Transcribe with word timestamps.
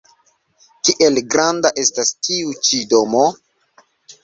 Kiel 0.87 1.19
granda 1.35 1.71
estas 1.83 2.11
tiu-ĉi 2.29 2.83
domo? 2.97 3.25